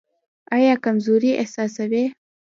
ایا 0.55 0.73
کمزوري 0.85 1.31
احساسوئ؟ 1.41 2.05